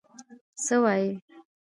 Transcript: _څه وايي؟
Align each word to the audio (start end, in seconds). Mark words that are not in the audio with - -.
_څه 0.63 0.75
وايي؟ 0.83 1.11